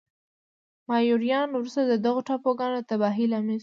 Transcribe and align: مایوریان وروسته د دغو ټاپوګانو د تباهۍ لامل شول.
مایوریان 0.87 1.49
وروسته 1.53 1.81
د 1.85 1.93
دغو 2.05 2.21
ټاپوګانو 2.27 2.77
د 2.79 2.85
تباهۍ 2.91 3.25
لامل 3.31 3.49
شول. 3.59 3.59